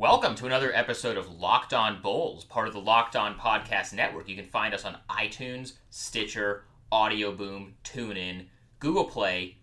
[0.00, 4.30] Welcome to another episode of Locked On Bulls, part of the Locked On Podcast Network.
[4.30, 8.46] You can find us on iTunes, Stitcher, Audio Boom, TuneIn,
[8.78, 9.58] Google Play,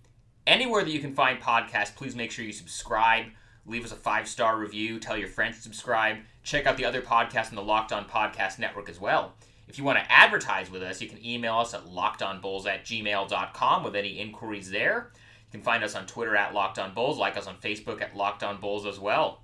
[0.46, 1.96] anywhere that you can find podcasts.
[1.96, 3.26] Please make sure you subscribe,
[3.66, 6.18] leave us a five star review, tell your friends to subscribe.
[6.44, 9.34] Check out the other podcasts on the Locked On Podcast Network as well.
[9.68, 13.84] If you want to advertise with us, you can email us at lockedonbulls at gmail.com
[13.84, 15.14] with any inquiries there.
[15.16, 18.16] You can find us on Twitter at Locked On Bulls, like us on Facebook at
[18.16, 19.42] Locked On Bulls as well.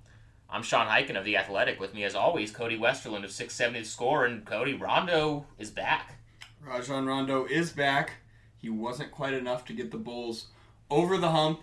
[0.54, 1.80] I'm Sean Highkin of The Athletic.
[1.80, 4.24] With me, as always, Cody Westerlund of 670 Score.
[4.24, 6.18] And Cody, Rondo is back.
[6.64, 8.18] Rajon Rondo is back.
[8.61, 10.50] He wasn't quite enough to get the Bulls
[10.92, 11.61] over the hump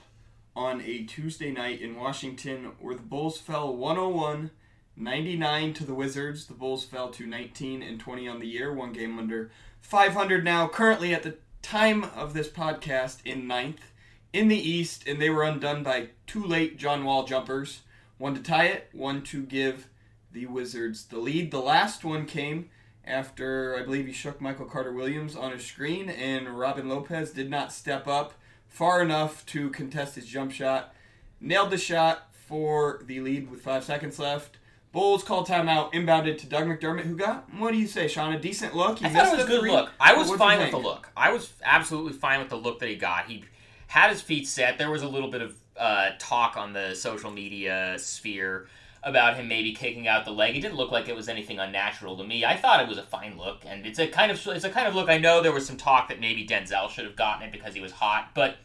[0.57, 4.51] on a Tuesday night in Washington where the Bulls fell 101
[4.97, 6.47] 99 to the Wizards.
[6.47, 10.67] The Bulls fell to 19 and 20 on the year, one game under 500 now.
[10.67, 13.93] Currently, at the time of this podcast, in ninth
[14.33, 17.83] in the East, and they were undone by two late John Wall jumpers.
[18.20, 19.88] One to tie it, one to give
[20.30, 21.51] the Wizards the lead.
[21.51, 22.69] The last one came
[23.03, 27.48] after I believe he shook Michael Carter Williams on his screen, and Robin Lopez did
[27.48, 28.34] not step up
[28.69, 30.95] far enough to contest his jump shot.
[31.41, 34.58] Nailed the shot for the lead with five seconds left.
[34.92, 38.34] Bulls called timeout, inbounded to Doug McDermott, who got what do you say, Sean?
[38.34, 38.98] A decent look.
[38.98, 39.70] He I thought it was a good three.
[39.70, 39.92] look.
[39.98, 41.08] I was fine with the look.
[41.17, 43.30] I was absolutely fine with the look that he got.
[43.30, 43.47] He
[43.86, 44.77] had his feet set.
[44.77, 48.69] There was a little bit of uh, talk on the social media sphere
[49.03, 50.55] about him maybe kicking out the leg.
[50.55, 52.45] It didn't look like it was anything unnatural to me.
[52.45, 54.86] I thought it was a fine look, and it's a kind of it's a kind
[54.86, 55.08] of look.
[55.08, 57.81] I know there was some talk that maybe Denzel should have gotten it because he
[57.81, 58.56] was hot, but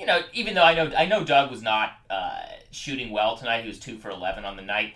[0.00, 3.62] you know, even though I know I know Doug was not uh, shooting well tonight,
[3.62, 4.94] he was two for eleven on the night.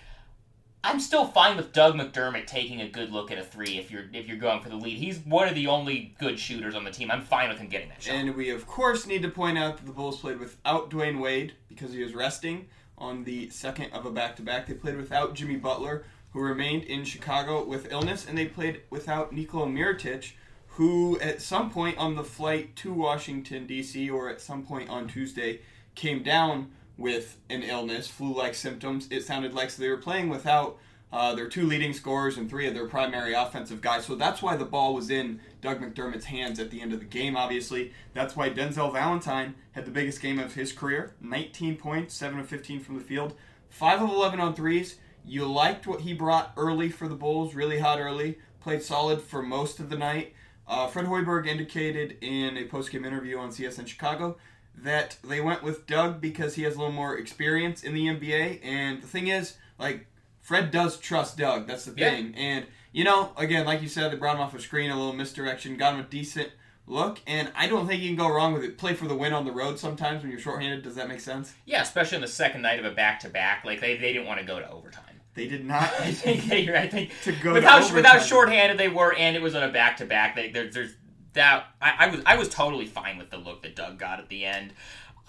[0.84, 4.04] I'm still fine with Doug McDermott taking a good look at a three if you're
[4.12, 4.96] if you're going for the lead.
[4.96, 7.10] He's one of the only good shooters on the team.
[7.10, 8.14] I'm fine with him getting that shot.
[8.14, 11.54] And we of course need to point out that the Bulls played without Dwyane Wade
[11.68, 14.66] because he was resting on the second of a back-to-back.
[14.66, 19.32] They played without Jimmy Butler, who remained in Chicago with illness, and they played without
[19.32, 20.32] Nikola Mirotic,
[20.66, 24.10] who at some point on the flight to Washington D.C.
[24.10, 25.60] or at some point on Tuesday
[25.94, 29.08] came down with an illness, flu-like symptoms.
[29.10, 30.78] It sounded like so they were playing without
[31.10, 34.04] uh, their two leading scorers and three of their primary offensive guys.
[34.04, 37.06] So that's why the ball was in Doug McDermott's hands at the end of the
[37.06, 37.36] game.
[37.36, 42.38] Obviously, that's why Denzel Valentine had the biggest game of his career: 19 points, 7
[42.38, 43.34] of 15 from the field,
[43.70, 44.96] 5 of 11 on threes.
[45.24, 48.38] You liked what he brought early for the Bulls, really hot early.
[48.60, 50.34] Played solid for most of the night.
[50.66, 54.36] Uh, Fred Hoiberg indicated in a post-game interview on CSN Chicago
[54.82, 58.60] that they went with Doug because he has a little more experience in the NBA.
[58.64, 60.06] And the thing is, like,
[60.40, 61.66] Fred does trust Doug.
[61.66, 62.34] That's the thing.
[62.34, 62.40] Yeah.
[62.40, 65.12] And, you know, again, like you said, they brought him off a screen, a little
[65.12, 66.50] misdirection, got him a decent
[66.86, 67.20] look.
[67.26, 68.78] And I don't think you can go wrong with it.
[68.78, 70.82] Play for the win on the road sometimes when you're shorthanded.
[70.82, 71.54] Does that make sense?
[71.66, 73.64] Yeah, especially on the second night of a back to back.
[73.64, 75.04] Like, they, they didn't want to go to overtime.
[75.34, 75.82] They did not.
[76.00, 79.62] I think, I think to go without, without shorthanded they were, and it was on
[79.62, 80.34] a back to back.
[80.52, 80.96] There's
[81.34, 84.28] that I, I was I was totally fine with the look that Doug got at
[84.28, 84.72] the end.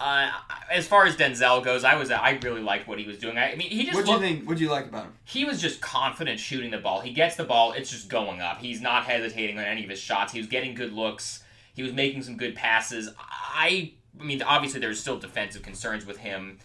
[0.00, 0.30] Uh,
[0.72, 3.36] as far as Denzel goes, I was I really liked what he was doing.
[3.36, 3.94] I, I mean, he just.
[3.94, 4.48] What do you think?
[4.48, 5.12] What do you like about him?
[5.24, 7.00] He was just confident shooting the ball.
[7.00, 8.58] He gets the ball, it's just going up.
[8.58, 10.32] He's not hesitating on any of his shots.
[10.32, 11.44] He was getting good looks.
[11.74, 13.10] He was making some good passes.
[13.18, 16.58] I, I mean, obviously there's still defensive concerns with him,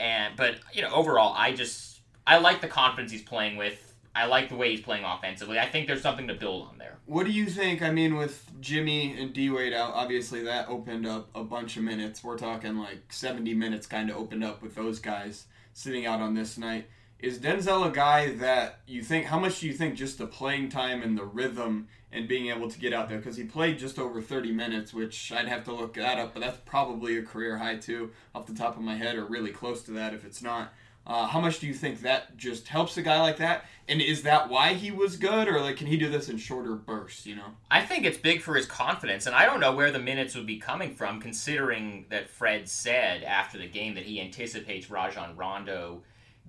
[0.00, 3.87] and but you know overall, I just I like the confidence he's playing with.
[4.18, 5.60] I like the way he's playing offensively.
[5.60, 6.98] I think there's something to build on there.
[7.06, 7.82] What do you think?
[7.82, 11.84] I mean, with Jimmy and D Wade out, obviously that opened up a bunch of
[11.84, 12.24] minutes.
[12.24, 16.34] We're talking like 70 minutes kind of opened up with those guys sitting out on
[16.34, 16.88] this night.
[17.20, 20.68] Is Denzel a guy that you think, how much do you think just the playing
[20.68, 23.18] time and the rhythm and being able to get out there?
[23.18, 26.40] Because he played just over 30 minutes, which I'd have to look that up, but
[26.40, 29.82] that's probably a career high too, off the top of my head, or really close
[29.84, 30.72] to that if it's not.
[31.08, 33.64] Uh, how much do you think that just helps a guy like that?
[33.88, 36.74] And is that why he was good, or like can he do this in shorter
[36.74, 37.24] bursts?
[37.24, 39.98] You know, I think it's big for his confidence, and I don't know where the
[39.98, 44.90] minutes would be coming from, considering that Fred said after the game that he anticipates
[44.90, 46.02] Rajon Rondo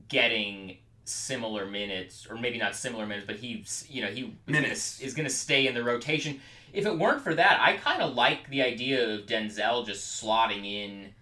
[0.09, 4.99] getting similar minutes, or maybe not similar minutes, but he, you know, he minutes.
[4.99, 6.41] is going to stay in the rotation.
[6.73, 10.65] If it weren't for that, I kind of like the idea of Denzel just slotting
[10.65, 11.13] in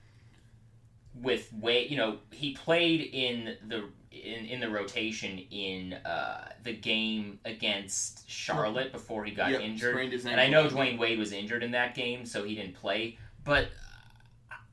[1.22, 6.74] with way you know he played in the in, in the rotation in uh, the
[6.74, 11.64] game against Charlotte before he got yep, injured, and I know Dwyane Wade was injured
[11.64, 13.18] in that game, so he didn't play.
[13.44, 13.69] But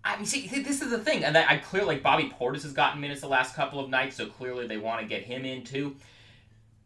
[0.05, 3.00] I mean, see, this is the thing, and I clearly like Bobby Portis has gotten
[3.00, 5.96] minutes the last couple of nights, so clearly they want to get him in too.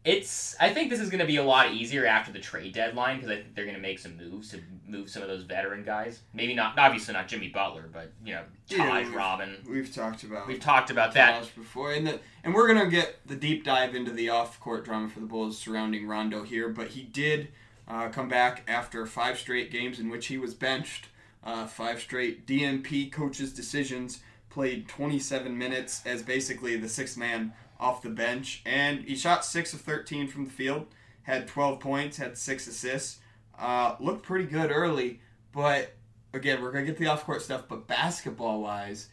[0.09, 0.55] It's.
[0.59, 3.31] I think this is going to be a lot easier after the trade deadline because
[3.31, 6.21] I think they're going to make some moves to move some of those veteran guys.
[6.33, 9.57] Maybe not, obviously not Jimmy Butler, but you know, Taj, Yeah, we've- Robin.
[9.69, 11.43] We've talked about We've talked about that.
[11.55, 15.19] Before, and the, and we're gonna get the deep dive into the off-court drama for
[15.19, 16.69] the Bulls surrounding Rondo here.
[16.69, 17.49] But he did
[17.87, 21.07] uh, come back after five straight games in which he was benched.
[21.43, 24.21] Uh, five straight DNP coaches' decisions.
[24.49, 29.73] Played 27 minutes as basically the sixth man off the bench, and he shot six
[29.73, 30.87] of 13 from the field.
[31.23, 33.19] Had 12 points, had six assists.
[33.57, 35.19] Uh, looked pretty good early,
[35.51, 35.93] but
[36.33, 37.65] again, we're gonna get the off-court stuff.
[37.67, 39.09] But basketball-wise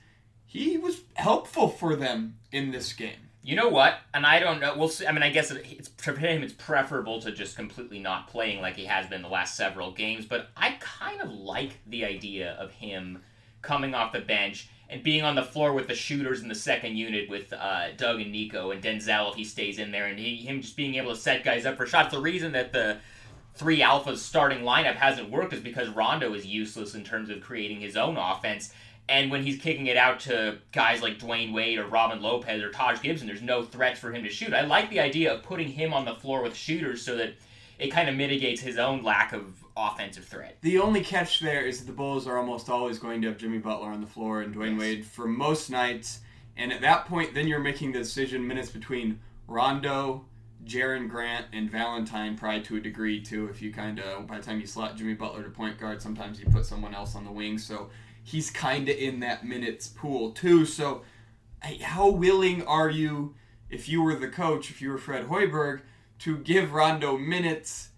[0.47, 3.29] he was helpful for them in this game.
[3.43, 3.99] You know what?
[4.15, 4.75] And I don't know.
[4.77, 5.07] We'll see.
[5.07, 6.43] I mean, I guess it's for him.
[6.43, 10.25] It's preferable to just completely not playing like he has been the last several games.
[10.25, 13.23] But I kind of like the idea of him
[13.63, 16.97] coming off the bench and being on the floor with the shooters in the second
[16.97, 20.37] unit with uh, Doug and Nico and Denzel if he stays in there, and he,
[20.37, 22.13] him just being able to set guys up for shots.
[22.13, 22.99] The reason that the
[23.55, 27.81] three alphas starting lineup hasn't worked is because Rondo is useless in terms of creating
[27.81, 28.73] his own offense.
[29.09, 32.71] And when he's kicking it out to guys like Dwyane Wade or Robin Lopez or
[32.71, 34.53] Taj Gibson, there's no threats for him to shoot.
[34.53, 37.35] I like the idea of putting him on the floor with shooters so that
[37.79, 39.45] it kind of mitigates his own lack of
[39.77, 40.57] offensive threat.
[40.63, 43.59] The only catch there is that the Bulls are almost always going to have Jimmy
[43.59, 44.81] Butler on the floor and Dwyane Yes.
[44.81, 46.21] Wade for most nights.
[46.57, 50.25] And at that point, then you're making the decision minutes between Rondo,
[50.65, 53.49] Jerian Grant, and Valentine, probably to a degree too.
[53.49, 56.41] If you kind of, by the time you slot Jimmy Butler to point guard, sometimes
[56.41, 57.59] you put someone else on the wing.
[57.59, 57.91] So
[58.25, 60.65] he's kind of in that minutes pool too.
[60.65, 61.03] So
[61.83, 63.35] how willing are you,
[63.69, 65.83] if you were the coach, if you were Fred Hoiberg,
[66.21, 67.91] to give Rondo minutes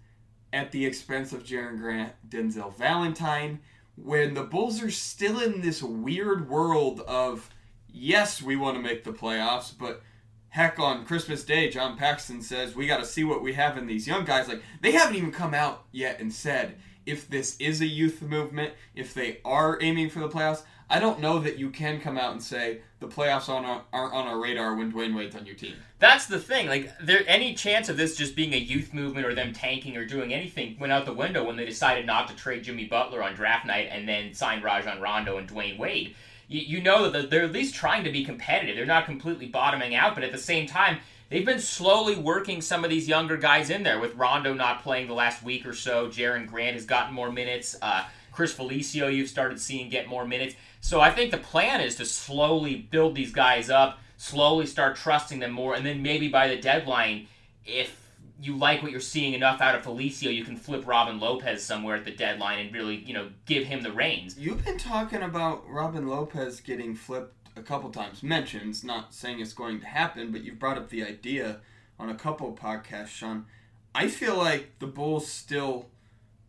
[0.51, 3.59] at the expense of Jerian Grant, Denzel Valentine,
[3.95, 7.49] when the Bulls are still in this weird world of
[7.91, 10.01] yes, we want to make the playoffs, but
[10.49, 13.87] heck, on Christmas Day, John Paxson says we got to see what we have in
[13.87, 14.47] these young guys.
[14.47, 18.73] Like they haven't even come out yet and said if this is a youth movement,
[18.95, 20.63] if they are aiming for the playoffs.
[20.89, 24.13] I don't know that you can come out and say the playoffs on our, aren't
[24.13, 25.75] on our radar when Dwyane Wade's on your team.
[25.99, 26.67] That's the thing.
[26.67, 30.05] Like, there any chance of this just being a youth movement or them tanking or
[30.05, 33.35] doing anything went out the window when they decided not to trade Jimmy Butler on
[33.35, 36.15] draft night and then sign Rajon Rondo and Dwyane Wade.
[36.47, 38.75] You, you know that they're at least trying to be competitive.
[38.75, 40.97] They're not completely bottoming out, but at the same time,
[41.29, 43.99] they've been slowly working some of these younger guys in there.
[43.99, 47.75] With Rondo not playing the last week or so, Jerian Grant has gotten more minutes.
[47.79, 50.55] Uh, Chris Felicio, you've started seeing get more minutes.
[50.81, 55.39] So I think the plan is to slowly build these guys up, slowly start trusting
[55.39, 57.27] them more, and then maybe by the deadline,
[57.65, 57.95] if
[58.41, 61.95] you like what you're seeing enough out of Felicio, you can flip Robin Lopez somewhere
[61.95, 64.37] at the deadline and really, you know, give him the reins.
[64.37, 68.23] You've been talking about Robin Lopez getting flipped a couple times.
[68.23, 71.57] Mentions, not saying it's going to happen, but you've brought up the idea
[71.99, 73.45] on a couple podcasts, Sean.
[73.93, 75.89] I feel like the Bulls still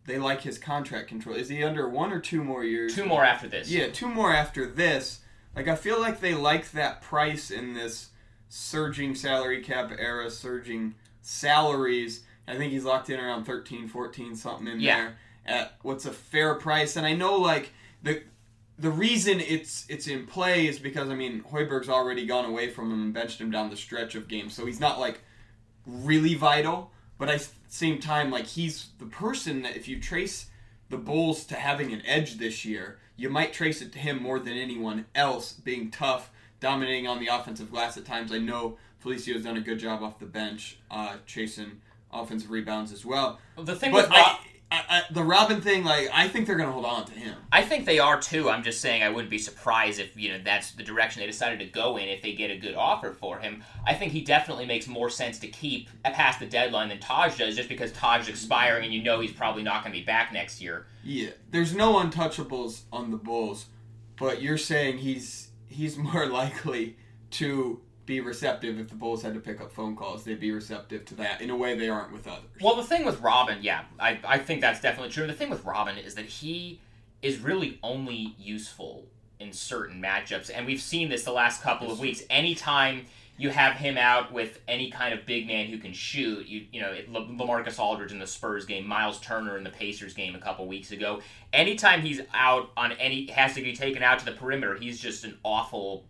[0.06, 1.36] they like his contract control.
[1.36, 2.94] Is he under one or two more years?
[2.94, 3.70] Two more after this.
[3.70, 5.20] Yeah, two more after this.
[5.54, 8.10] Like I feel like they like that price in this
[8.48, 12.22] surging salary cap era, surging salaries.
[12.48, 14.96] I think he's locked in around 13, 14, something in Yeah.
[14.96, 15.16] there
[15.46, 16.96] at what's a fair price.
[16.96, 17.70] And I know like
[18.02, 18.22] the
[18.78, 22.90] the reason it's it's in play is because I mean Hoiberg's already gone away from
[22.90, 25.20] him and benched him down the stretch of games, so he's not like
[25.86, 26.90] really vital.
[27.20, 30.46] But at the same time, like he's the person that if you trace
[30.88, 34.38] the Bulls to having an edge this year, you might trace it to him more
[34.38, 36.30] than anyone else, being tough,
[36.60, 38.32] dominating on the offensive glass at times.
[38.32, 43.04] I know Felicio's done a good job off the bench, uh, chasing offensive rebounds as
[43.04, 43.38] well.
[43.58, 44.38] The thing But with I,
[44.72, 47.36] I, I, the Robin thing, like I think they're gonna hold on to him.
[47.50, 48.48] I think they are too.
[48.48, 51.58] I'm just saying I wouldn't be surprised if you know that's the direction they decided
[51.58, 53.64] to go in if they get a good offer for him.
[53.84, 57.56] I think he definitely makes more sense to keep past the deadline than Taj does,
[57.56, 60.60] just because Taj's expiring and you know he's probably not going to be back next
[60.60, 60.86] year.
[61.02, 63.66] Yeah, there's no untouchables on the Bulls,
[64.16, 66.96] but you're saying he's he's more likely
[67.32, 67.80] to
[68.10, 70.24] be receptive if the Bulls had to pick up phone calls.
[70.24, 72.50] They'd be receptive to that in a way they aren't with others.
[72.60, 75.28] Well, the thing with Robin, yeah, I, I think that's definitely true.
[75.28, 76.80] The thing with Robin is that he
[77.22, 79.06] is really only useful
[79.38, 82.22] in certain matchups, and we've seen this the last couple of weeks.
[82.28, 83.06] Anytime
[83.38, 86.80] you have him out with any kind of big man who can shoot, you you
[86.80, 90.40] know, La- Lamarcus Aldridge in the Spurs game, Miles Turner in the Pacers game a
[90.40, 91.20] couple weeks ago.
[91.52, 95.24] Anytime he's out on any has to be taken out to the perimeter, he's just
[95.24, 96.04] an awful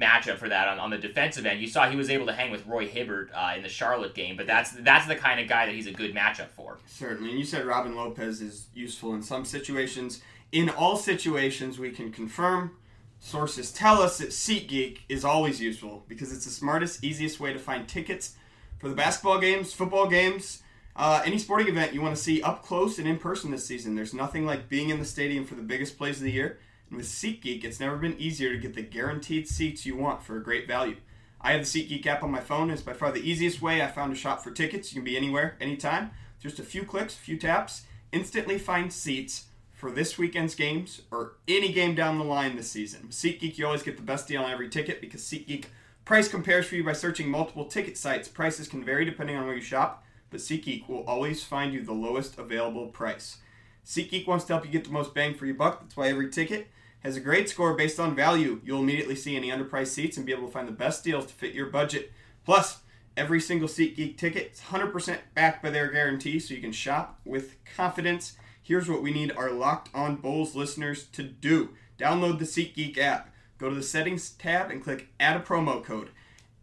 [0.00, 1.60] matchup for that on, on the defensive end.
[1.60, 4.36] You saw he was able to hang with Roy Hibbert uh, in the Charlotte game,
[4.36, 6.78] but that's that's the kind of guy that he's a good matchup for.
[6.86, 10.20] Certainly, and you said Robin Lopez is useful in some situations.
[10.52, 12.76] In all situations, we can confirm.
[13.18, 17.58] Sources tell us that SeatGeek is always useful because it's the smartest, easiest way to
[17.58, 18.34] find tickets
[18.78, 20.62] for the basketball games, football games,
[20.94, 23.94] uh, any sporting event you want to see up close and in person this season.
[23.94, 26.58] There's nothing like being in the stadium for the biggest plays of the year.
[26.88, 30.36] And with SeatGeek, it's never been easier to get the guaranteed seats you want for
[30.36, 30.96] a great value.
[31.40, 32.70] I have the SeatGeek app on my phone.
[32.70, 34.92] It's by far the easiest way I found to shop for tickets.
[34.92, 36.10] You can be anywhere, anytime.
[36.40, 41.34] Just a few clicks, a few taps, instantly find seats for this weekend's games or
[41.46, 43.02] any game down the line this season.
[43.02, 45.66] With SeatGeek, you always get the best deal on every ticket because SeatGeek
[46.04, 48.28] price compares for you by searching multiple ticket sites.
[48.28, 51.92] Prices can vary depending on where you shop, but SeatGeek will always find you the
[51.92, 53.38] lowest available price.
[53.84, 55.80] SeatGeek wants to help you get the most bang for your buck.
[55.80, 56.68] That's why every ticket
[57.06, 58.60] has a great score based on value.
[58.64, 61.32] You'll immediately see any underpriced seats and be able to find the best deals to
[61.32, 62.12] fit your budget.
[62.44, 62.80] Plus,
[63.16, 67.56] every single SeatGeek ticket is 100% backed by their guarantee, so you can shop with
[67.76, 68.36] confidence
[68.66, 71.70] here's what we need our Locked On Bulls listeners to do.
[71.98, 73.32] Download the SeatGeek app.
[73.58, 76.10] Go to the settings tab and click add a promo code.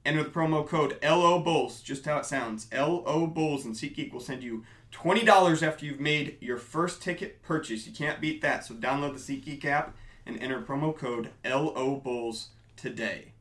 [0.06, 2.68] Enter the promo code LO Bulls, just how it sounds.
[2.74, 7.88] LO Bulls, and SeatGeek will send you $20 after you've made your first ticket purchase.
[7.88, 8.66] You can't beat that.
[8.66, 9.96] So download the SeatGeek app
[10.26, 13.34] and enter promo code LO Bulls today.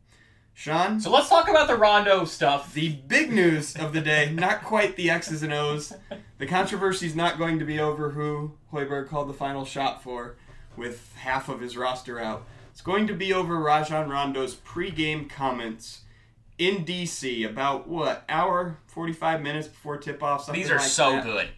[0.55, 1.01] Sean?
[1.01, 2.75] So let's talk about the Rondo stuff.
[2.75, 5.93] The big news of the day, not quite the X's and O's.
[6.39, 10.37] The controversy is not going to be over who Hoiberg called the final shot for
[10.77, 12.45] with half of his roster out.
[12.71, 16.03] It's going to be over Rajon Rondo's pregame comments
[16.59, 20.51] in DC about what hour, forty five minutes before tip off.
[20.53, 21.25] These are like so that.
[21.25, 21.49] good.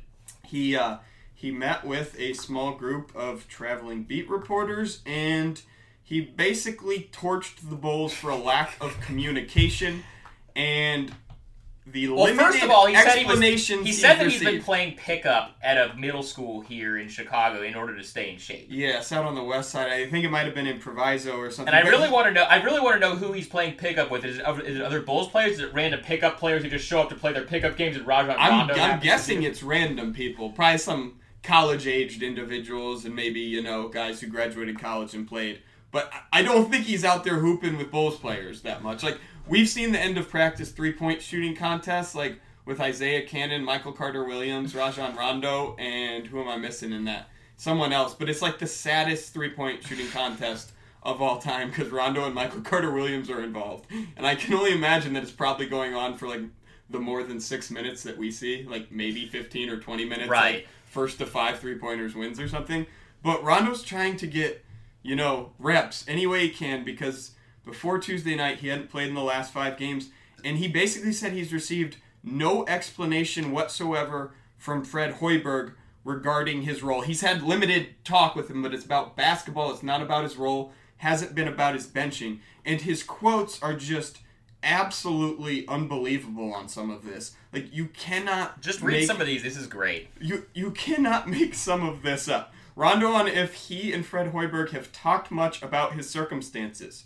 [0.45, 0.99] He uh,
[1.45, 5.61] he met with a small group of traveling beat reporters and
[6.03, 10.03] he basically torched the Bulls for a lack of communication
[10.57, 11.13] and
[11.87, 13.41] the Well, first of all, he said he was.
[13.41, 17.75] He said that he's been playing pickup at a middle school here in Chicago in
[17.75, 18.69] order to stay in shape.
[18.71, 19.93] Yes, out on the west side.
[19.93, 21.75] I think it might have been in Proviso or something.
[21.75, 22.45] And I really want to know.
[22.45, 24.25] I really want to know who he's playing pickup with.
[24.25, 25.53] Is it, other- it other Bulls players?
[25.53, 28.07] Is it random pickup players who just show up to play their pickup games at
[28.07, 28.81] Rajon I'm, Rondo?
[28.83, 34.27] I'm guessing it's random people, probably some college-aged individuals, and maybe you know guys who
[34.27, 35.61] graduated college and played.
[35.93, 39.03] But I- don't think he's out there hooping with Bulls players that much.
[39.05, 43.93] Like we've seen the end of practice three-point shooting contests, like with Isaiah Canaan, Michael
[43.93, 47.29] Carter Williams, Rajon Rondo, and who am I missing in that?
[47.57, 48.15] Someone else.
[48.15, 50.73] But it's like the saddest three-point shooting contest
[51.03, 53.87] of all time because Rondo and Michael Carter Williams are involved,
[54.17, 56.41] and I can only imagine that it's probably going on for like
[56.91, 60.29] the more than six minutes that we see, like maybe 15 or 20 minutes.
[60.29, 60.55] Right.
[60.55, 62.87] Like first to five three pointers wins or something.
[63.23, 64.65] But Rondo's trying to get,
[65.03, 67.33] you know, reps any way he can because
[67.67, 70.11] before Tuesday night he hadn't played in the last five games.
[70.45, 75.73] And he basically said he's received no explanation whatsoever from Fred Hoiberg
[76.05, 77.01] regarding his role.
[77.01, 79.73] He's had limited talk with him, but it's about basketball.
[79.73, 80.73] It's not about his role.
[80.99, 82.39] Hasn't been about his benching.
[82.65, 84.21] And his quotes are just
[84.65, 87.35] absolutely unbelievable on some of this.
[87.53, 89.43] Like you cannot Just read make- some of these.
[89.43, 90.09] This is great.
[90.21, 92.53] you you cannot make some of this up.
[92.77, 97.05] Rondo on if he and Fred Hoiberg have talked much about his circumstances.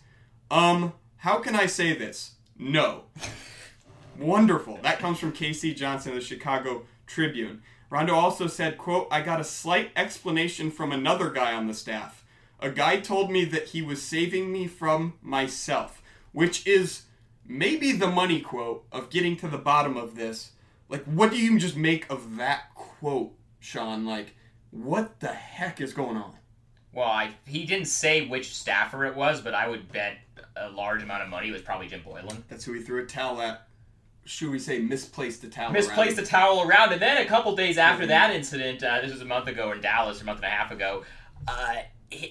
[0.50, 2.36] Um, how can I say this?
[2.58, 3.04] No.
[4.18, 4.78] Wonderful.
[4.82, 5.74] That comes from K.C.
[5.74, 7.62] Johnson of the Chicago Tribune.
[7.90, 12.24] Rondo also said, quote, I got a slight explanation from another guy on the staff.
[12.60, 17.02] A guy told me that he was saving me from myself, which is
[17.48, 20.52] maybe the money quote of getting to the bottom of this.
[20.88, 24.06] Like, what do you just make of that quote, Sean?
[24.06, 24.34] Like,
[24.70, 26.34] what the heck is going on?
[26.92, 30.18] Well, I, he didn't say which staffer it was, but I would bet
[30.56, 32.44] a large amount of money was probably Jim Boylan.
[32.48, 33.66] That's who he threw a towel at.
[34.24, 35.72] Should we say misplaced a towel?
[35.72, 36.28] misplaced the around.
[36.28, 38.08] towel around, and then a couple days after Mhm.
[38.08, 40.50] that incident, uh, this was a month ago in Dallas, or a month and a
[40.50, 41.04] half ago.
[41.46, 41.76] Uh,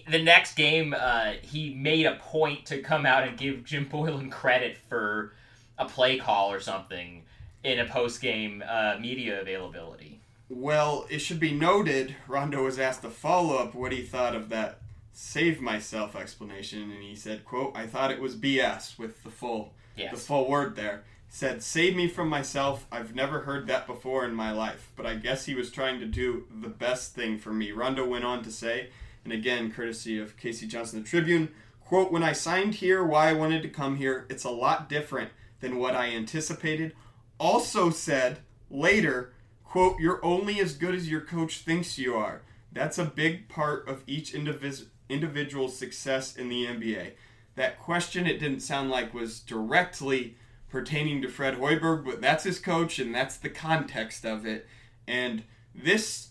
[0.09, 4.29] the next game, uh, he made a point to come out and give Jim Boylan
[4.29, 5.33] credit for
[5.77, 7.23] a play call or something
[7.63, 10.19] in a post game uh, media availability.
[10.49, 14.49] Well, it should be noted, Rondo was asked to follow up what he thought of
[14.49, 14.79] that
[15.11, 19.73] save myself explanation, and he said, quote, I thought it was BS with the full
[20.11, 21.03] the full word there.
[21.27, 22.85] He said, Save me from myself.
[22.91, 24.91] I've never heard that before in my life.
[24.95, 27.71] But I guess he was trying to do the best thing for me.
[27.71, 28.89] Rondo went on to say,
[29.27, 30.65] and again, courtesy of K.C.
[30.67, 31.49] Johnson, the Tribune,
[31.81, 35.31] quote, When I signed here, why I wanted to come here, it's a lot different
[35.59, 36.93] than what I anticipated.
[37.37, 38.39] Also said
[38.71, 39.33] later,
[39.65, 42.43] quote, You're only as good as your coach thinks you are.
[42.71, 47.11] That's a big part of each indivis- individual's success in the NBA.
[47.55, 50.37] That question, it didn't sound like was directly
[50.69, 54.67] pertaining to Fred Hoiberg, but that's his coach and that's the context of it.
[55.05, 55.43] And
[55.75, 56.29] this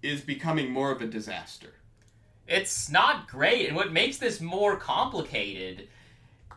[0.00, 1.74] is becoming more of a disaster.
[2.50, 5.86] It's not great, and what makes this more complicated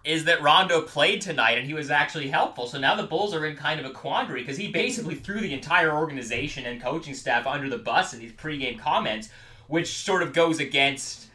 [0.04, 2.68] is that Rondo played tonight and he was actually helpful.
[2.68, 5.54] So now the Bulls are in kind of a quandary because he basically threw the
[5.54, 9.30] entire organization and coaching staff under the bus in these pregame comments,
[9.68, 11.28] which sort of goes against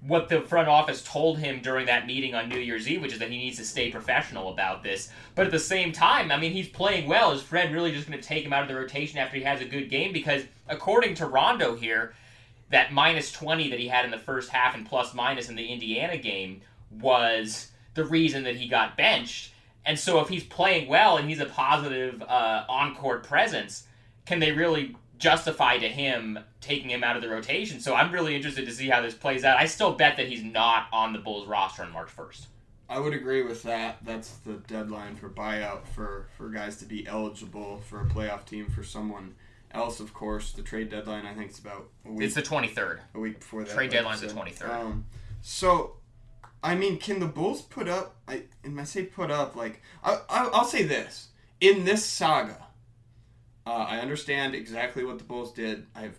[0.00, 3.18] what the front office told him during that meeting on New Year's Eve, which is
[3.18, 5.10] that he needs to stay professional about this.
[5.34, 7.32] But at the same time, I mean, he's playing well.
[7.32, 9.60] Is Fred really just going to take him out of the rotation after he has
[9.60, 10.12] a good game?
[10.12, 12.14] Because according to Rondo here,
[12.74, 15.68] that minus 20 that he had in the first half and plus minus in the
[15.68, 19.52] Indiana game was the reason that he got benched.
[19.86, 23.86] And so if he's playing well and he's a positive uh, on court presence,
[24.26, 27.78] can they really justify to him taking him out of the rotation?
[27.78, 29.56] So I'm really interested to see how this plays out.
[29.56, 32.46] I still bet that he's not on the Bulls roster on March 1st.
[32.88, 33.98] I would agree with that.
[34.04, 38.68] That's the deadline for buyout for, for guys to be eligible for a playoff team
[38.68, 39.36] for someone
[39.74, 40.52] else, of course.
[40.52, 42.26] The trade deadline, I think, it's about a week.
[42.26, 43.00] It's the 23rd.
[43.14, 43.74] A week before that.
[43.74, 44.70] Trade deadline's the 23rd.
[44.70, 45.06] Um,
[45.42, 45.96] so,
[46.62, 48.16] I mean, can the Bulls put up?
[48.26, 51.28] I and I say put up like I, I I'll say this
[51.60, 52.66] in this saga.
[53.66, 55.86] Uh, I understand exactly what the Bulls did.
[55.94, 56.10] I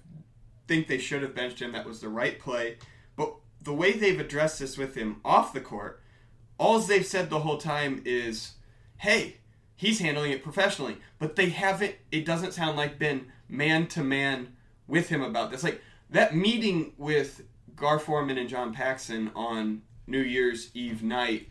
[0.68, 1.72] think they should have benched him.
[1.72, 2.78] That was the right play.
[3.16, 6.02] But the way they've addressed this with him off the court,
[6.58, 8.54] all they've said the whole time is,
[8.98, 9.38] "Hey,
[9.76, 11.96] he's handling it professionally." But they haven't.
[12.12, 14.56] It doesn't sound like been man to man
[14.88, 15.64] with him about this.
[15.64, 17.42] Like that meeting with
[17.76, 21.50] Gar Forman and John Paxson on New Year's Eve night.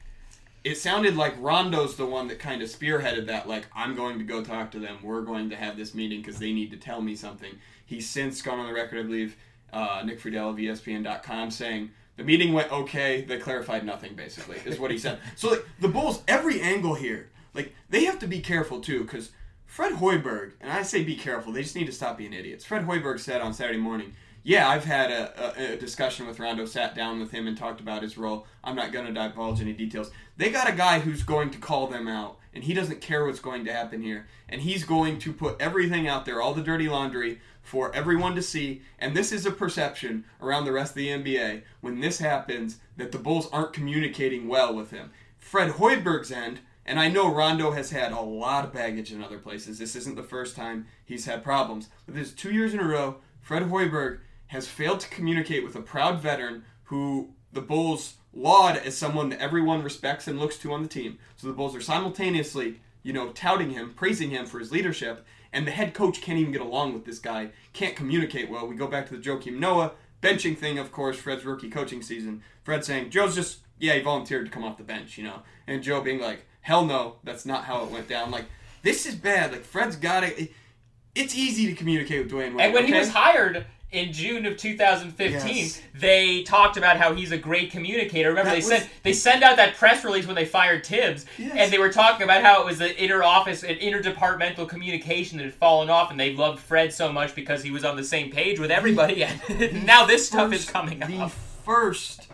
[0.62, 3.46] It sounded like Rondo's the one that kind of spearheaded that.
[3.46, 4.96] Like, I'm going to go talk to them.
[5.02, 7.50] We're going to have this meeting because they need to tell me something.
[7.84, 9.36] He's since gone on the record, I believe,
[9.72, 13.22] uh, Nick Friedell of ESPN.com, saying the meeting went okay.
[13.22, 15.18] They clarified nothing, basically, is what he said.
[15.36, 19.30] So, like, the Bulls, every angle here, like, they have to be careful, too, because
[19.66, 22.64] Fred Hoiberg, and I say be careful, they just need to stop being idiots.
[22.64, 24.14] Fred Hoiberg said on Saturday morning,
[24.46, 27.80] yeah, I've had a, a, a, discussion with Rondo, sat down with him and talked
[27.80, 28.46] about his role.
[28.62, 30.10] I'm not going to divulge any details.
[30.36, 33.40] They got a guy who's going to call them out, and he doesn't care what's
[33.40, 34.28] going to happen here.
[34.50, 38.42] And he's going to put everything out there, all the dirty laundry, for everyone to
[38.42, 38.82] see.
[38.98, 43.12] And this is a perception around the rest of the NBA when this happens that
[43.12, 45.10] the Bulls aren't communicating well with him.
[45.38, 49.38] Fred Hoiberg's end, and I know Rondo has had a lot of baggage in other
[49.38, 49.78] places.
[49.78, 51.88] This isn't the first time he's had problems.
[52.06, 54.18] But this is two years in a row, Fred Hoiberg
[54.48, 59.40] has failed to communicate with a proud veteran who the Bulls laud as someone that
[59.40, 61.18] everyone respects and looks to on the team.
[61.36, 65.66] So the Bulls are simultaneously, you know, touting him, praising him for his leadership, and
[65.66, 68.66] the head coach can't even get along with this guy, can't communicate well.
[68.66, 72.42] We go back to the Joakim Noah benching thing, of course, Fred's rookie coaching season.
[72.64, 75.82] Fred saying, Joe's just, yeah, he volunteered to come off the bench, you know, and
[75.82, 78.30] Joe being like, hell no, that's not how it went down.
[78.30, 78.46] Like,
[78.82, 79.52] this is bad.
[79.52, 80.50] Like, Fred's got it.
[81.14, 82.60] It's easy to communicate with Dwyane Wade.
[82.60, 82.92] And when okay?
[82.94, 85.80] he was hired in June of 2015, Yes.
[85.94, 88.30] they talked about how he's a great communicator.
[88.30, 91.26] Remember, That they was- said they sent out that press release when they fired Thibs,
[91.38, 91.52] Yes.
[91.54, 95.54] and they were talking about how it was an inter-office, an interdepartmental communication that had
[95.54, 98.58] fallen off, and they loved Fred so much because he was on the same page
[98.58, 99.22] with everybody.
[99.50, 101.30] And now this stuff is first- coming The
[101.64, 102.26] first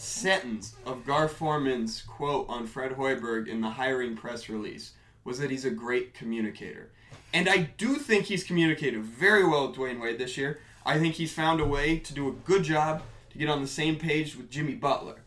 [0.00, 4.92] sentence of Gar Forman's quote on Fred Hoiberg in the hiring press release
[5.24, 6.90] was that he's a great communicator.
[7.34, 10.60] And I do think he's communicated very well with Dwyane Wade this year.
[10.86, 13.68] I think he's found a way to do a good job to get on the
[13.68, 15.20] same page with Jimmy Butler.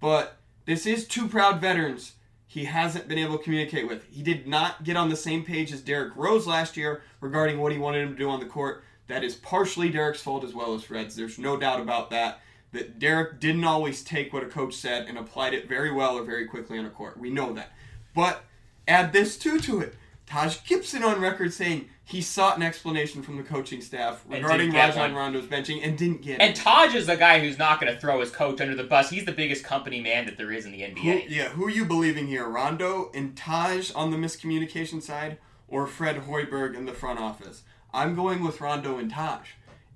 [0.00, 2.12] But this is two proud veterans
[2.48, 4.04] he hasn't been able to communicate with.
[4.10, 7.70] He did not get on the same page as Derrick Rose last year regarding what
[7.70, 8.82] he wanted him to do on the court.
[9.06, 11.14] That is partially Derrick's fault as well as Fred's.
[11.14, 12.40] There's no doubt about that.
[12.72, 16.24] That Derrick didn't always take what a coach said and applied it very well or
[16.24, 17.18] very quickly on a court.
[17.18, 17.72] We know that.
[18.14, 18.44] But
[18.86, 19.94] add this too to it.
[20.26, 25.14] Taj Gibson on record saying he sought an explanation from the coaching staff regarding Rajon.
[25.14, 26.40] Rondo's benching and didn't get it.
[26.40, 26.56] And.
[26.56, 29.10] Taj is the guy who's not going to throw his coach under the bus.
[29.10, 31.26] He's the biggest company man that there is in the Who, NBA.
[31.28, 32.48] yeah, who are you believing here?
[32.48, 37.62] Rondo and Taj on the miscommunication side, or Fred Hoiberg in the front office?
[37.94, 39.48] I'm going with Rondo and Taj.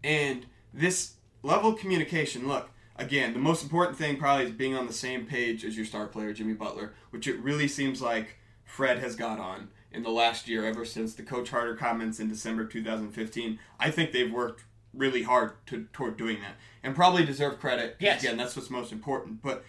[0.02, 4.86] And this level of communication, look, again, the most important thing probably is being on
[4.86, 8.98] the same page as your star player, Jimmy Butler, which it really seems like Fred
[8.98, 12.64] has got on in the last year, ever since the Coach Harder comments in December
[12.64, 13.58] 2015.
[13.78, 17.96] I think they've worked really hard to, toward doing that, and probably deserve credit.
[17.98, 18.22] Yes.
[18.22, 19.42] Again, that's what's most important.
[19.42, 19.64] But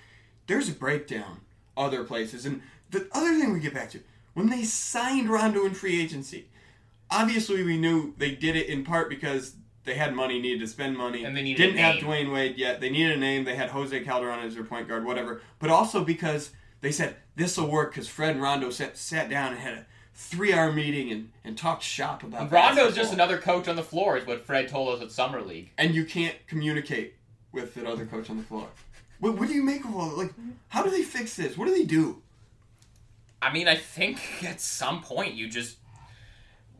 [0.47, 1.41] there's a breakdown
[1.77, 2.45] other places.
[2.45, 3.99] And the other thing we get back to,
[4.34, 6.47] when they signed Rondo in free agency,
[7.10, 10.98] obviously we knew they did it in part because they had money, needed to spend
[10.98, 11.96] money, And they needed didn't have.
[11.96, 12.80] Dwyane Wade yet.
[12.82, 13.44] They needed a name.
[13.46, 15.41] They had Jose Calderon as their point guard, whatever.
[15.60, 19.54] But also because they said this will work because Fred and Rondo sat, sat down
[19.54, 22.48] and had a three-hour meeting and, and talked shop about.
[22.48, 22.52] It.
[22.52, 25.72] Rondo's just another coach on the floor, is what Fred told us at Summer League.
[25.78, 27.15] and you can't communicate
[27.52, 28.67] with that other coach on the floor.
[29.20, 30.34] What, what do you make of all like?
[30.70, 31.58] How do they fix this?
[31.58, 32.22] What do they do?
[33.41, 35.78] I mean, I think at some point you just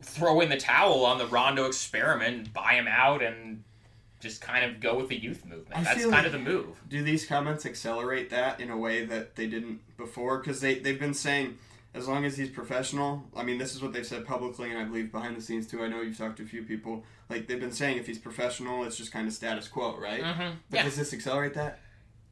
[0.02, 3.62] throw in the towel on the Rondo experiment, buy him out, and
[4.20, 5.68] just kind of go with the youth movement.
[5.80, 6.76] I That's kind like- of the move.
[6.88, 10.38] Do these comments accelerate that in a way that they didn't before?
[10.38, 11.58] Because they they've been saying
[11.94, 13.24] as long as he's professional.
[13.36, 15.82] I mean, this is what they've said publicly, and I believe behind the scenes too.
[15.82, 17.04] I know you've talked to a few people.
[17.28, 20.22] Like they've been saying, if he's professional, it's just kind of status quo, right?
[20.22, 20.50] Mm-hmm.
[20.70, 20.82] But Yeah.
[20.84, 21.80] does this accelerate that?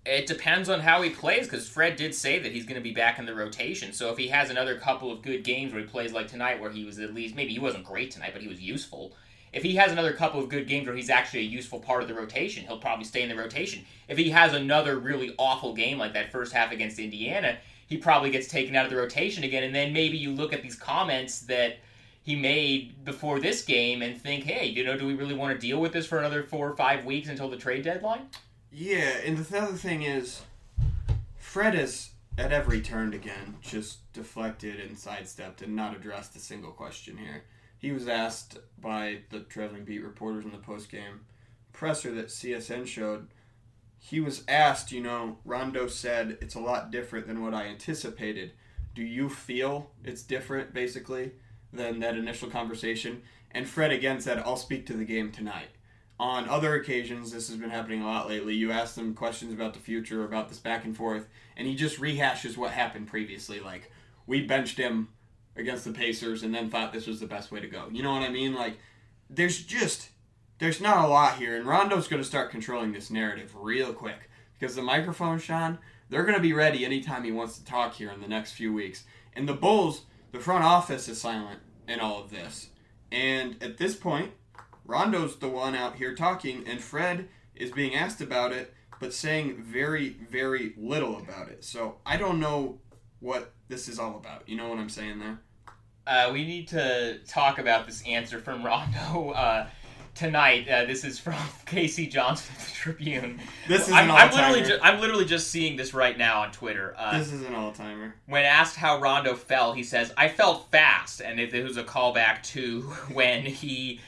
[0.07, 2.93] It depends on how he plays because Fred did say that he's going to be
[2.93, 3.93] back in the rotation.
[3.93, 6.71] So if he has another couple of good games where he plays like tonight, where
[6.71, 9.13] he was at least maybe he wasn't great tonight, but he was useful.
[9.53, 12.09] If he has another couple of good games where he's actually a useful part of
[12.09, 13.85] the rotation, he'll probably stay in the rotation.
[14.09, 18.31] If he has another really awful game like that first half against Indiana, he probably
[18.31, 19.65] gets taken out of the rotation again.
[19.65, 21.79] And then maybe you look at these comments that
[22.23, 25.67] he made before this game and think, hey, you know, do we really want to
[25.67, 28.29] deal with this for another four or five weeks until the trade deadline?
[28.73, 30.43] Yeah, and the other thing is,
[31.37, 36.71] Fred has at every turn again just deflected and sidestepped and not addressed a single
[36.71, 37.43] question here.
[37.79, 41.21] He was asked by the traveling beat reporters in the postgame
[41.73, 43.29] presser that CSN showed.
[43.99, 48.53] He was asked, you know, Rondo said it's a lot different than what I anticipated.
[48.95, 51.33] Do you feel it's different, basically,
[51.73, 53.23] than that initial conversation?
[53.51, 55.69] And Fred again said, I'll speak to the game tonight
[56.21, 58.55] on other occasions, this has been happening a lot lately.
[58.55, 61.99] You ask them questions about the future, about this back and forth, and he just
[61.99, 63.59] rehashes what happened previously.
[63.59, 63.91] Like,
[64.27, 65.09] we benched him
[65.57, 67.89] against the Pacers and then thought this was the best way to go.
[67.91, 68.55] You know what I mean?
[68.55, 68.77] Like,
[69.31, 70.11] there's just,
[70.59, 74.29] there's not a lot here, and Rondo's going to start controlling this narrative real quick.
[74.59, 75.79] Because the microphone, Sean,
[76.11, 78.75] they're going to be ready anytime he wants to talk here in the next few
[78.75, 79.05] weeks.
[79.33, 80.03] And the Bulls,
[80.33, 82.69] the front office is silent in all of this.
[83.11, 84.33] And at this point,
[84.91, 89.63] Rondo's the one out here talking, and Fred is being asked about it, but saying
[89.63, 91.65] very, very little about it.
[91.65, 92.81] So I don't know
[93.21, 94.49] what this is all about.
[94.49, 95.39] You know what I'm saying there?
[96.07, 99.67] Uh, we need to talk about this answer from Rondo uh,
[100.17, 100.67] tonight.
[100.69, 102.09] Uh, this is from K.C.
[102.09, 103.39] Johnson of the Tribune.
[103.69, 104.67] This is I'm, an I'm literally, all-timer.
[104.79, 106.95] ju- I'm literally just seeing this right now on Twitter.
[106.99, 108.15] Uh, This is an all timer.
[108.27, 111.85] when asked how Rondo felt, he says, "I felt fast," and it, it was a
[111.85, 112.81] callback to
[113.13, 114.01] when he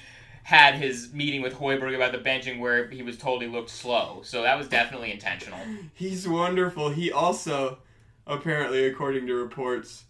[0.43, 4.21] had his meeting with Hoiberg about the benching, where he was told he looked slow.
[4.25, 5.59] So that was definitely intentional.
[5.95, 6.91] He's wonderful.
[6.91, 7.79] He also,
[8.27, 10.05] apparently, according to reports,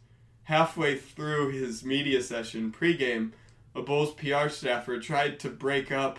[0.45, 3.33] halfway through his media session pregame,
[3.75, 6.19] a Bulls PR staffer tried to break up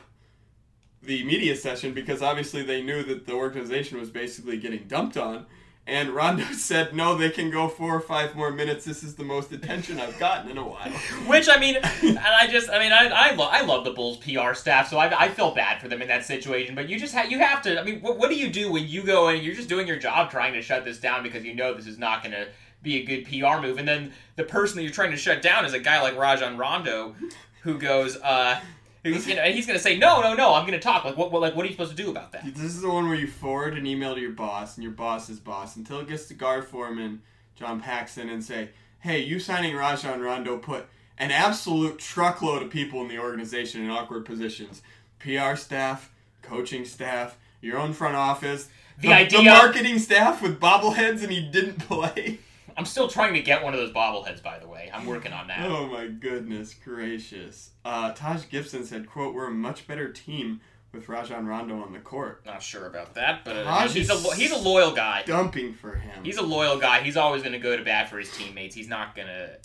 [1.02, 5.45] the media session because obviously they knew that the organization was basically getting dumped on.
[5.86, 8.86] And Rondo said, "No, they can go four or five more minutes.
[8.86, 10.89] This is the most attention I've gotten in a while."
[11.28, 14.17] Which I mean, and I just, I mean, I, I, lo- I love the Bulls
[14.17, 16.74] PR staff, so I, I feel bad for them in that situation.
[16.74, 17.80] But you just have, you have to.
[17.80, 20.00] I mean, what, what do you do when you go and you're just doing your
[20.00, 22.48] job, trying to shut this down because you know this is not going to
[22.82, 25.65] be a good PR move, and then the person that you're trying to shut down
[25.65, 27.15] is a guy like Rajon Rondo,
[27.62, 28.60] who goes, uh,
[29.04, 31.04] you know, he's going to say, no, no, no, I'm going to talk.
[31.06, 32.46] Like, what, what, like, what are you supposed to do about that?
[32.46, 35.39] This is the one where you forward an email to your boss and your boss's
[35.39, 37.22] boss until it gets to Gar Forman
[37.56, 38.70] John Paxson and say,
[39.02, 40.88] "Hey, you signing Rajon Rondo put
[41.18, 44.82] an absolute truckload of people in the organization in awkward positions:
[45.20, 46.10] PR staff,
[46.42, 51.80] coaching staff, your own front office, The idea- marketing staff with bobbleheads, and he didn't
[51.88, 52.39] play."
[52.77, 54.89] I'm still trying to get one of those bobbleheads, by the way.
[54.93, 55.65] I'm working on that.
[55.69, 57.71] Oh my goodness gracious!
[57.86, 61.99] Uh, Taj Gibson said, "quote We're a much better team with Rajon Rondo on the
[61.99, 65.23] court." Not sure about that, but uh, he's a he's a loyal guy.
[65.25, 66.23] Dumping for him.
[66.23, 67.01] He's a loyal guy.
[67.01, 68.75] He's always going to go to bat for his teammates.
[68.75, 69.57] He's not going to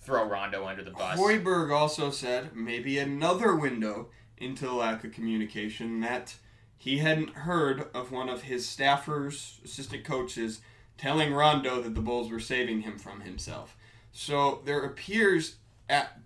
[0.00, 1.18] throw Rondo under the bus.
[1.18, 6.34] Hoiberg also said maybe another window into the lack of communication that
[6.76, 10.62] he hadn't heard of one of his staffers, assistant coaches,
[11.00, 13.74] telling Rondo that the Bulls were saving him from himself.
[14.12, 15.56] So there appears
[15.88, 16.20] at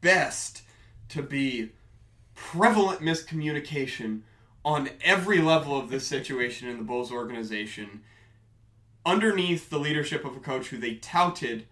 [0.00, 0.62] best
[1.08, 1.72] to be
[2.36, 4.20] prevalent miscommunication
[4.64, 8.02] on every level of this situation in the Bulls organization
[9.04, 11.66] underneath the leadership of a coach who they touted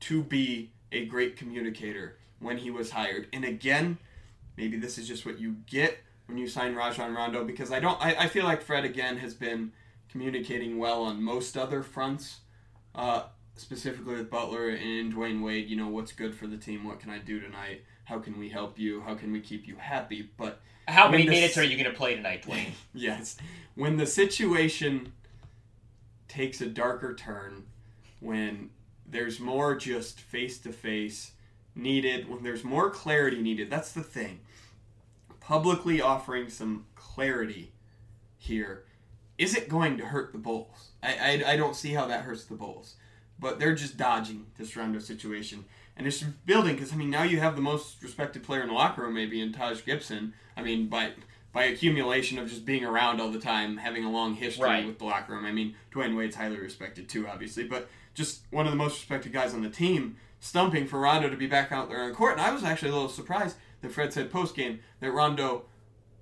[0.00, 3.28] to be a great communicator when he was hired.
[3.32, 3.96] And again,
[4.58, 7.98] maybe this is just what you get when you sign Rajon Rondo because I don't
[8.04, 9.72] I, I feel like Fred again has been
[10.10, 12.40] communicating well on most other fronts.
[12.94, 13.24] Uh,
[13.56, 17.10] specifically with Butler and Dwyane Wade, you know, what's good for the team, what can
[17.10, 17.82] I do tonight?
[18.04, 19.00] How can we help you?
[19.00, 20.28] How can we keep you happy?
[20.36, 22.72] But How many the minutes are you going to play tonight, Dwyane?
[22.92, 23.36] yes.
[23.74, 25.12] When the situation
[26.28, 27.64] takes a darker turn,
[28.20, 28.70] when
[29.06, 31.32] there's more just face to face
[31.74, 34.40] needed, when there's more clarity needed, that's the thing.
[35.40, 37.72] Publicly offering some clarity
[38.38, 38.84] here
[39.38, 40.90] is it going to hurt the Bulls?
[41.02, 42.94] I, I, I don't see how that hurts the Bulls.
[43.38, 45.64] But they're just dodging this Rondo situation.
[45.96, 48.74] And it's building because, I mean, now you have the most respected player in the
[48.74, 50.34] locker room, maybe, in Taj Gibson.
[50.56, 51.12] I mean, by
[51.52, 54.86] by accumulation of just being around all the time, having a long history Right.
[54.86, 55.44] with the locker room.
[55.44, 59.32] I mean, Dwyane Wade's highly respected too, obviously, but just one of the most respected
[59.32, 62.32] guys on the team, stumping for Rondo to be back out there on court.
[62.32, 65.66] And I was actually a little surprised that Fred said post game that Rondo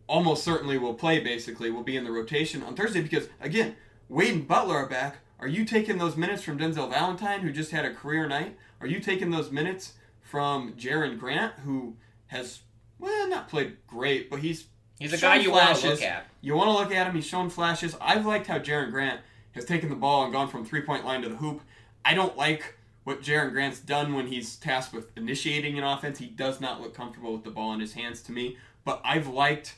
[0.07, 1.21] almost certainly will play.
[1.21, 3.77] Basically, will be in the rotation on Thursday because again,
[4.09, 5.17] Wade and Butler are back.
[5.39, 8.57] Are you taking those minutes from Denzel Valentine, who just had a career night?
[8.81, 11.97] Are you taking those minutes from Jerian Grant, who
[12.29, 12.61] has
[12.99, 14.67] well not played great, but he's
[15.03, 16.27] He's a guy you want to look at.
[16.41, 17.15] You want to look at him.
[17.17, 17.97] He's shown flashes.
[18.01, 19.21] I've liked how Jerian Grant
[19.53, 21.61] has taken the ball and gone from three point line to the hoop.
[22.05, 26.19] I don't like what Jerian Grant's done when he's tasked with initiating an offense.
[26.19, 28.57] He does not look comfortable with the ball in his hands to me.
[28.85, 29.75] But I've liked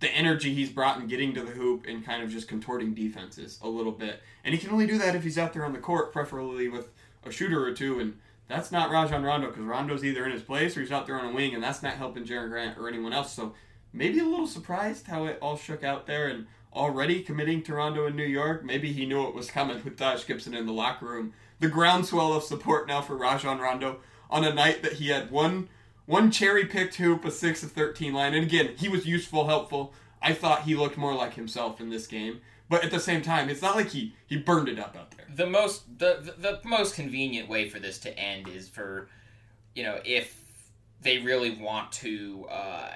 [0.00, 3.58] the energy he's brought in getting to the hoop and kind of just contorting defenses
[3.62, 4.22] a little bit.
[4.44, 6.90] And he can only do that if he's out there on the court, preferably with
[7.24, 7.98] a shooter or two.
[7.98, 11.18] And that's not Rajon Rondo because Rondo's either in his place or he's out there
[11.18, 13.32] on a wing, and that's not helping Jerian Grant or anyone else.
[13.32, 13.54] So
[13.92, 18.06] maybe a little surprised how it all shook out there and already committing to Rondo
[18.06, 18.64] in New York.
[18.64, 21.32] Maybe he knew it was coming with Taj Gibson in the locker room.
[21.60, 23.98] The groundswell of support now for Rajon Rondo
[24.30, 25.68] on a night that he had one
[26.08, 29.92] one cherry picked hoop, a six of thirteen line, and again he was useful, helpful.
[30.20, 33.48] I thought he looked more like himself in this game, but at the same time,
[33.48, 35.26] it's not like he he burned it up out there.
[35.32, 39.08] the most the, the the most convenient way for this to end is for
[39.76, 40.34] you know if
[41.00, 42.90] they really want to uh,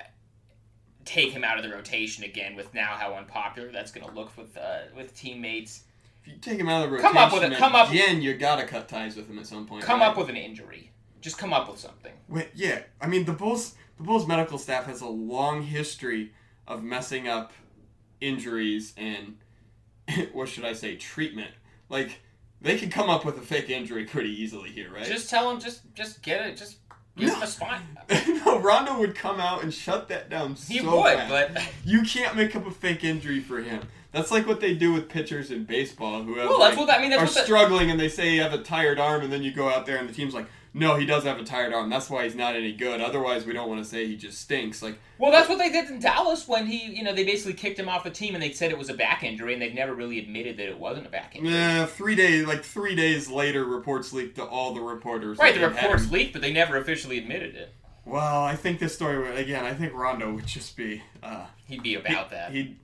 [1.04, 4.36] take him out of the rotation again with now how unpopular that's going to look
[4.36, 5.82] with uh, with teammates
[6.24, 8.22] If you take him out of the rotation, Come up with it, come up- again.
[8.22, 9.84] You gotta cut ties with him at some point.
[9.84, 10.08] come right?
[10.08, 10.90] up with an injury
[11.22, 13.74] just come up with something Wait, yeah, I mean the Bulls.
[13.96, 16.32] The Bulls medical staff has a long history
[16.66, 17.52] of messing up
[18.20, 19.36] injuries and
[20.32, 21.50] what should I say treatment.
[21.88, 22.20] Like
[22.60, 25.04] they could come up with a fake injury pretty easily here, right?
[25.04, 25.60] just tell them.
[25.60, 26.76] just just get it just
[27.16, 27.34] give No.
[27.36, 27.80] him a spot
[28.46, 30.54] no, Rondo would come out and shut that down.
[30.54, 31.52] he so would fast.
[31.54, 33.82] but you can't make up a fake injury for him.
[34.12, 36.96] That's like what they do with pitchers in baseball who have well that's like, what
[36.98, 39.22] I mean that's are what the, struggling and they say you have a tired arm,
[39.22, 41.44] and then you go out there and the team's like, no, he does have a
[41.44, 41.90] tired arm.
[41.90, 43.00] That's why he's not any good.
[43.00, 44.82] Otherwise, we don't want to say he just stinks.
[44.82, 47.78] Like, Well, that's what they did in Dallas when he, you know, they basically kicked
[47.78, 49.94] him off the team and they said it was a back injury and they've never
[49.94, 51.52] really admitted that it wasn't a back injury.
[51.52, 55.38] Yeah, three days, like three days later, reports leaked to all the reporters.
[55.38, 57.74] Right, the reports leaked, but they never officially admitted it.
[58.04, 59.64] Well, I think this story would- again.
[59.64, 61.02] I think Rondo would just be.
[61.22, 62.50] Uh, He'd be about that.
[62.50, 62.76] He'd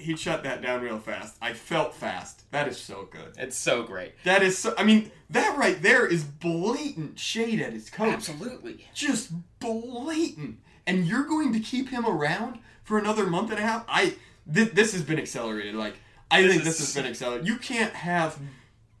[0.00, 1.36] he'd shut that down real fast.
[1.40, 2.50] I felt fast.
[2.50, 3.34] That is so good.
[3.38, 4.14] It's so great.
[4.24, 4.74] That is so.
[4.76, 8.12] I mean, that right there is blatant shade at his coach.
[8.12, 8.86] Absolutely.
[8.94, 10.58] just blatant.
[10.86, 13.84] And you're going to keep him around for another month and a half?
[13.88, 14.16] I
[14.52, 15.74] th- this has been accelerated.
[15.74, 15.96] Like
[16.30, 17.46] I This think this has been accelerated.
[17.46, 18.38] You can't have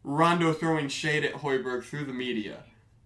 [0.04, 2.64] Rondo throwing shade at Hoiberg through the media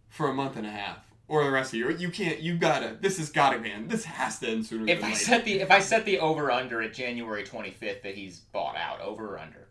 [0.08, 1.90] for a month and a half or the rest of you.
[1.90, 2.40] You can't.
[2.40, 2.96] You gotta.
[3.00, 3.90] This has gotta end.
[3.90, 5.24] This has to end sooner If than I later.
[5.24, 9.00] set the if I set the over under at January 25th that he's bought out,
[9.00, 9.68] over or under.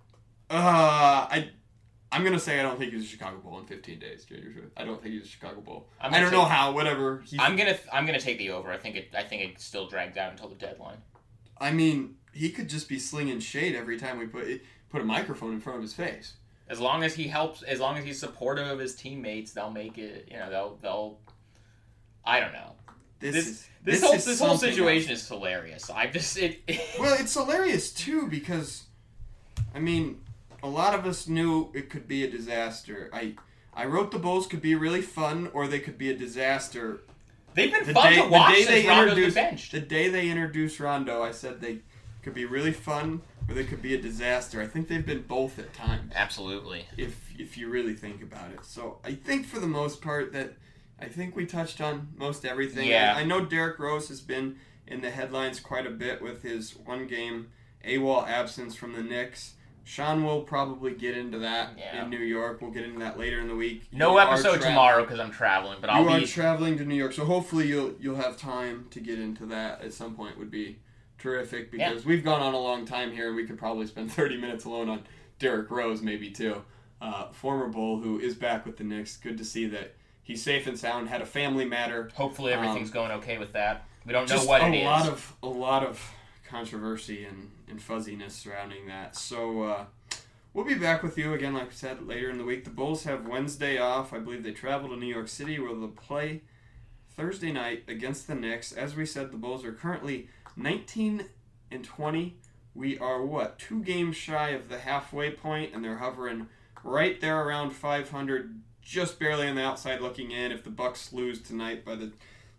[0.49, 1.49] uh, I.
[2.11, 4.69] I'm gonna say I don't think he's a Chicago Bull in 15 days, January 5th.
[4.77, 5.87] I don't think he's a Chicago Bull.
[5.99, 6.71] I'm I don't know how.
[6.71, 7.23] Whatever.
[7.25, 8.71] He's, I'm gonna I'm gonna take the over.
[8.71, 10.97] I think it I think it still drags out until the deadline.
[11.57, 14.45] I mean, he could just be slinging shade every time we put
[14.91, 16.33] put a microphone in front of his face.
[16.69, 19.97] As long as he helps, as long as he's supportive of his teammates, they'll make
[19.97, 20.27] it.
[20.31, 21.17] You know, they'll they'll.
[22.25, 22.71] I don't know.
[23.19, 25.89] This, This is this, whole is this whole situation is hilarious.
[25.89, 26.61] I just it.
[26.67, 26.79] else.
[26.99, 28.83] Well, it's hilarious too because,
[29.75, 30.21] I mean,
[30.61, 33.09] a lot of us knew it could be a disaster.
[33.13, 33.35] I
[33.73, 37.01] I wrote the Bulls could be really fun or they could be a disaster.
[37.55, 39.71] they've been The fun day, to watch the day they Rondo's introduced benched.
[39.71, 41.79] the day they introduced Rondo, I said they
[42.21, 44.61] could be really fun or they could be a disaster.
[44.61, 46.11] I think they've been both at times.
[46.15, 46.85] Absolutely.
[46.97, 48.63] if if you really think about it.
[48.63, 50.53] So I think for the most part that
[51.03, 52.87] I think we touched on most everything.
[52.87, 53.13] Yeah.
[53.15, 56.75] I, I know Derrick Rose has been in the headlines quite a bit with his
[56.85, 57.47] one game
[57.85, 59.53] AWOL absence from the Knicks.
[59.85, 62.03] Sean will probably get into that Yeah.
[62.03, 62.61] in New York.
[62.61, 63.83] We'll get into that later in the week.
[63.91, 66.25] No You episode tra- tomorrow because I'm traveling, but I'll you are be.
[66.25, 69.91] traveling to New York, so hopefully you'll you'll have time to get into that at
[69.91, 70.37] some point.
[70.39, 70.77] Would be
[71.17, 74.37] terrific because we've gone on a long time here, and we could probably spend 30
[74.37, 75.03] minutes alone on
[75.39, 76.63] Derrick Rose, maybe too.
[77.01, 79.17] Uh, former Bull who is back with the Knicks.
[79.17, 81.09] Good to see that he's safe and sound.
[81.09, 82.09] Had a family matter.
[82.15, 83.85] hopefully everything's going okay with that.
[84.05, 84.83] We don't know Um, what a it is.
[84.85, 86.11] lot of a lot of
[86.47, 89.15] controversy and, and fuzziness surrounding that.
[89.15, 89.85] So uh,
[90.53, 92.63] we'll be back with you again, like I said, later in the week.
[92.63, 94.13] The Bulls have Wednesday off.
[94.13, 96.41] I believe they travel to New York City where they'll play
[97.15, 98.71] Thursday night against the Knicks.
[98.71, 101.25] As we said, the Bulls are currently 19
[101.71, 102.37] and 20
[102.75, 106.47] We are what two games shy of the halfway point, and they're hovering
[106.83, 110.51] right there around 500, just barely on the outside looking in.
[110.51, 112.11] If the Bucks lose tonight, by the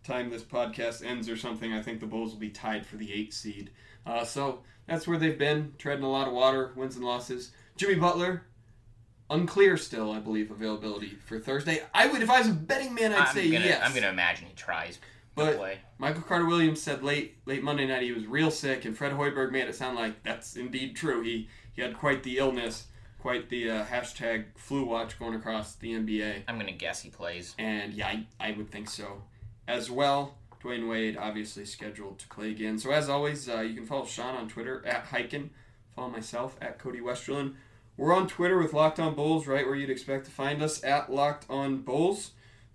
[0.02, 3.12] time this podcast ends or something, I think the Bulls will be tied for the
[3.12, 3.70] eight seed.
[4.06, 7.52] Uh, so that's where they've been, treading a lot of water, wins and losses.
[7.76, 8.42] Jimmy Butler,
[9.30, 11.82] unclear still, I believe, availability for Thursday.
[11.94, 13.80] I would, if I was a betting man, I'd I'm say gonna, yes.
[13.82, 14.98] I'm gonna imagine he tries
[15.34, 15.78] But- play.
[15.96, 19.52] Michael Carter Williams said late late Monday night he was real sick, and Fred Hoiberg
[19.52, 21.22] made it sound like that's indeed true.
[21.22, 22.88] He he had quite the illness,
[23.24, 26.42] quite the uh, hashtag flu watch going across the NBA.
[26.46, 27.54] I'm gonna guess he plays.
[27.58, 29.22] And yeah, I, I would think so
[29.66, 30.34] as well.
[30.62, 32.78] Dwyane Wade obviously scheduled to play again.
[32.78, 35.48] So as always, uh, you can follow Sean on Twitter at Highkin.
[35.96, 37.54] Follow myself at Cody Westerlund.
[37.96, 41.10] We're on Twitter with Locked On Bulls, right where you'd expect to find us at
[41.10, 42.32] Locked On Bulls.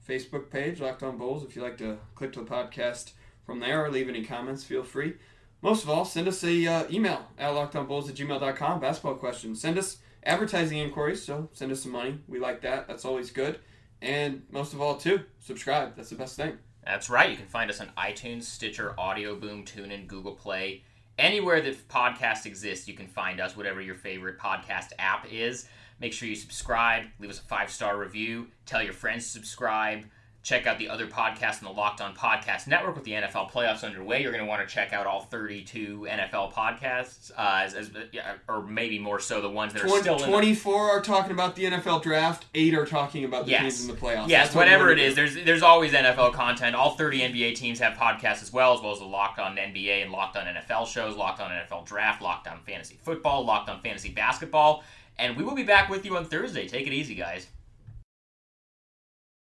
[0.09, 1.43] Facebook page, Locked On Bulls.
[1.43, 3.11] If you'd like to click to the podcast
[3.45, 5.13] from there or leave any comments, feel free.
[5.61, 8.79] Most of all, send us a uh, email at lockedonbulls at gmail.com.
[8.79, 9.61] Basketball questions.
[9.61, 9.97] Send us
[10.29, 12.19] advertising inquiries, so send us some money.
[12.27, 12.87] We like that.
[12.87, 13.59] That's always good.
[14.01, 15.95] And most of all, too, subscribe.
[15.95, 16.57] That's the best thing.
[16.85, 17.29] That's right.
[17.29, 20.83] You can find us on iTunes, Stitcher, Audio Boom, TuneIn, Google Play,
[21.17, 25.67] anywhere that podcast exists, You can find us, whatever your favorite podcast app is.
[25.99, 30.05] Make sure you subscribe, leave us a five star review, tell your friends to subscribe.
[30.41, 33.83] Check out the other podcasts in the Locked On Podcast Network with the NFL playoffs
[33.83, 34.21] underway.
[34.21, 38.35] You're going to want to check out all 32 NFL podcasts, uh, as, as, yeah,
[38.47, 41.31] or maybe more so the ones that are Twen- still in the 24 are talking
[41.33, 43.61] about the NFL draft, 8 are talking about the Yes.
[43.63, 44.29] teams in the playoffs.
[44.29, 46.73] Yes, That's whatever it is, there's there's always NFL content.
[46.73, 50.03] All 30 NBA teams have podcasts as well, as well as the Locked On NBA
[50.03, 53.81] and Locked On NFL shows, Locked On NFL Draft, Locked On Fantasy Football, Locked On
[53.81, 54.83] Fantasy Basketball,
[55.17, 56.65] and we will be back with you on Thursday.
[56.65, 57.47] Take it easy, guys.